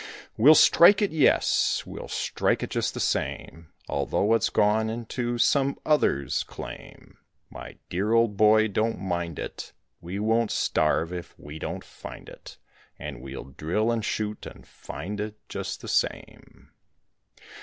[0.35, 5.77] "We'll strike it, yes, we'll strike it just the same, Although it's gone into some
[5.85, 7.19] other's claim.
[7.51, 12.57] My dear old boy don't mind it, we won't starve if we don't find it,
[12.97, 16.71] And we'll drill and shoot and find it just the same.